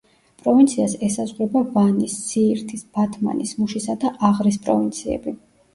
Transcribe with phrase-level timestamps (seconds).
[0.43, 5.39] პროვინციას ესაზღვრება ვანის, სიირთის, ბათმანის, მუშისა და აღრის პროვინციები.